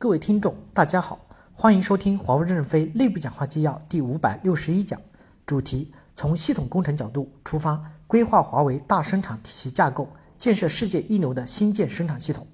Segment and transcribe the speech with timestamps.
[0.00, 1.18] 各位听众，大家好，
[1.52, 5.00] 欢迎收听华为任正非内部讲话纪要第五百六十一讲，
[5.44, 10.08] 主题：从系统工程角度出发，规划华为大生产体系架构，
[10.38, 12.46] 建设世界一流的新建生产系统。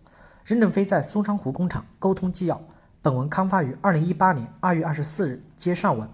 [0.43, 2.59] 任正非在松山湖工厂沟通纪要。
[3.03, 6.09] 本文刊发于二零一八年二月二十四日，接上文。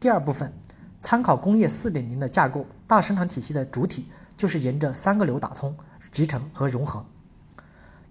[0.00, 0.52] 第二部分，
[1.00, 5.76] 参考工业四点零的架构，大生产体系的主体就是沿着三个流打通、
[6.10, 7.06] 集成和融合。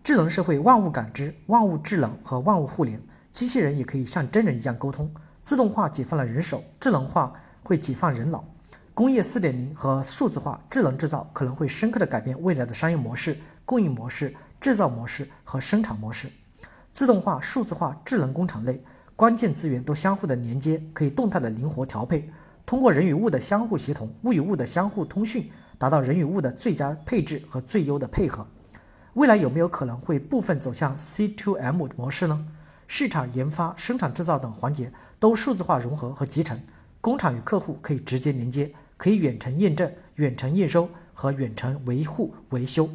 [0.04, 5.10] 智能社会，万物感知，万物智能和万物互联，机器人也可以像真人一样沟通。
[5.42, 7.32] 自动化解放了人手，智能化
[7.64, 8.44] 会解放人脑。
[8.94, 16.28] 工业四点零和数字化、智能制造可能会深刻的改变未来的商业模式、供应模式、制造模式和生产模式。
[16.92, 18.83] 自动化、数字化、智能工厂内，
[19.16, 22.30] 关键资源都相互的连接，可以动态的灵活调配，
[22.66, 28.46] 通过人与物的相互协同、物与物的相互通讯，达到人与物的最佳配置和最优的配合。
[29.16, 32.48] 未来有没有可能会部分走向 C2M 模式呢？
[32.88, 36.59] 市场、研发、生产制造等环节都数字化融合和集成，
[37.00, 42.89] 工厂与客户可以直接连接，可以远程验证、远程验收和远程维护维修。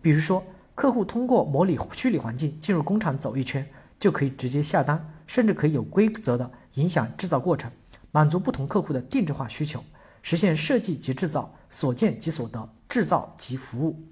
[0.00, 0.42] 比如说，
[0.74, 3.66] 客户通过模拟虚拟环境进入工厂走一圈，
[4.00, 7.70] 就可以直接下单，甚至可以有规则的影响制造过程，
[8.10, 9.84] 满足不同客户的定制化需求，
[10.22, 14.02] 实现设计及制造，所见即所得，制造即服务。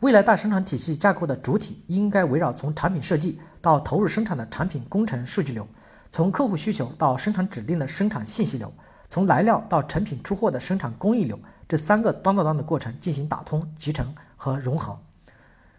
[0.00, 5.66] 未来大生产体系架构的主体应该围绕从产品设计到投入生产的产品工程数据流，
[6.10, 8.70] 从客户需求到生产指令的生产信息流，
[9.08, 14.98] 从来料到成品出货的生产工艺流这三个端到端的过程进行打通、集成和融合。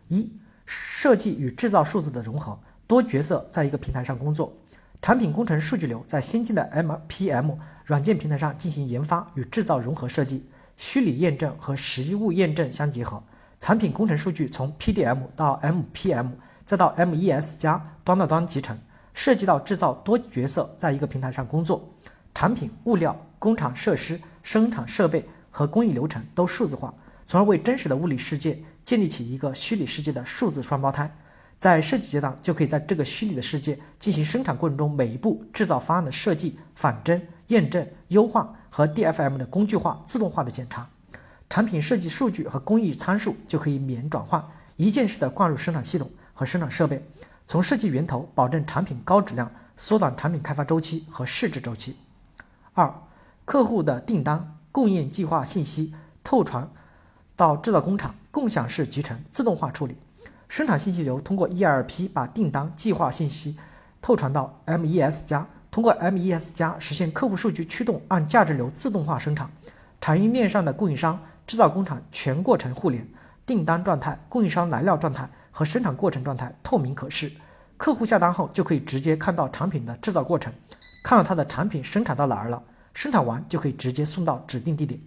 [0.08, 0.32] 一、
[0.66, 2.58] 设计与制造数字的融合，
[2.88, 4.54] 多角色在一个平台上工作，
[5.02, 13.22] 产品工程数据流在先进的 MPM 软件平台上进行研发与制造融合设计，虚拟验证和实物验证相结合。
[13.66, 16.28] 产品工程数据从 PDM 到 MPM，
[16.66, 18.78] 再到 MES 加端到端集成，
[19.12, 21.84] 涉及到制造多角色在一个平台上工作，
[22.36, 26.94] 产品、物料、工厂设施、生产设备和工艺流程都数字化，
[27.26, 31.12] 从而为真实的物理世界建立起一个虚拟世界的数字双胞胎。
[31.58, 40.88] 在设计阶段，就可以在这个虚拟的世界进行生产过程中每一步制造方案的设计、仿真、验证、优化和 DFM 的工具化、自动化的检查。
[41.56, 44.46] 产品设计数据和工艺参数就可以免转换，
[44.76, 47.02] 一键式的灌入生产系统和生产设备，
[47.48, 51.96] 从设计源头保证产品高质量，缩短产品开发周期和试制周期。
[52.74, 52.94] 二、
[53.46, 55.96] 客户的订单供应计划信息
[56.26, 56.70] 透传
[57.38, 59.96] 到制造工厂，共享式集成自动化处理，
[60.50, 63.56] 生产信息流通过 ERP 把订单计划信息
[64.02, 69.50] 透传到 MES 加，通过 MES 加实现客户数据驱动按价值流自动化生产，
[70.02, 71.18] 产业链上的供应商。
[71.48, 73.08] 制造工厂全过程互联，
[73.46, 77.32] 订单状态、供应商来料状态和生产过程状态透明可视。
[77.78, 80.54] 客户下单后就可以直接看到产品的制造过程，
[81.04, 82.64] 看到他的产品生产到哪儿了，
[82.94, 85.00] 生产完就可以直接送到指定地点。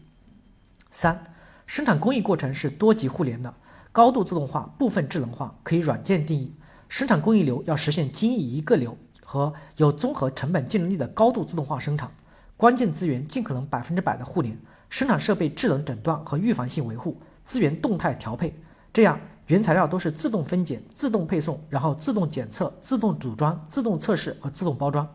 [0.91, 1.25] 三、
[1.67, 3.53] 生产工艺过程是多级互联的，
[3.91, 6.55] 高度自动化、部分智能化，可以软件定义。
[6.89, 12.11] 生产工艺流要实现精益一个流和有综合成本竞争力的高度自动化生产，
[12.57, 14.59] 关键资源尽可能百分之百的互联。
[14.89, 18.55] 生产设备智能诊断和预防性维护，资源动态调配，
[18.93, 25.09] 这样原材料都是自动分拣、自动配送，然后自动检测、自动组装、自动测试和自动包装，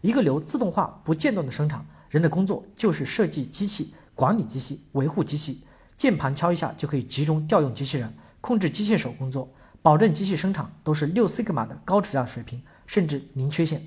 [0.00, 1.84] 一个流自动化不间断的生产。
[2.08, 5.62] 人的工作就是设计机器、管理机器、维护机器，
[5.96, 13.84] 键盘敲一下就可以集中调用机器人，控制机械手工作，保证机器生产都是六西格玛的高质量水平，甚至零缺陷。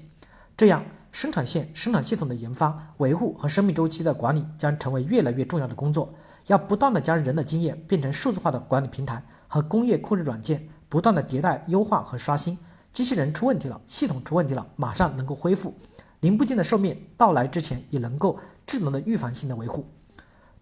[0.60, 0.84] 这样。
[1.10, 6.14] 生产线、生产系统的研发、维护和生命周期的管理将成为越来越重要的工作。
[6.48, 12.58] 要不断的将人的经验变成数字化的管理平台和工业控制软件，不断的迭代、优化和刷新。
[12.92, 15.74] 机器人出问题了，系统出问题了，马上能够恢复。
[16.20, 18.38] 零部件的寿命到来之前，也能够
[18.68, 19.88] 智能的预防性的维护。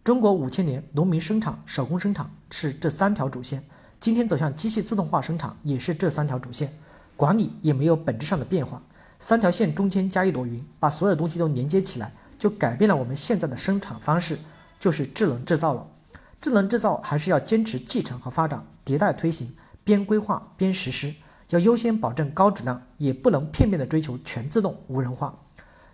[0.03, 3.63] 中国五千年，农民生产、手工生产是这三条主线，
[3.99, 6.71] 今天走向机器自动化生产也是这三条主线，
[7.17, 8.81] 管理也没有本质上的变化。
[9.19, 14.37] 三条线中间加一朵云，把所有东西都连接起来，就改变了我们现在的生产方式，
[14.79, 15.87] 就是智能制造了。
[16.39, 21.15] 智能制造还是要坚持继承和发展，迭代推行，边规划边实施，
[21.49, 25.35] 要优先保证高质量，也不能片面的追求全自动无人化。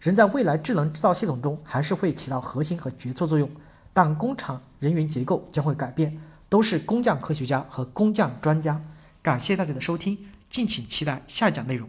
[0.01, 3.49] 人在未来智能制造系统中还是会起到核心和决策作用，
[3.93, 8.81] 但工厂人员结构将会改变，都是工匠科学家和工匠专家。
[9.21, 10.17] 感谢大家的收听，
[10.49, 11.87] 敬请期待下讲内容。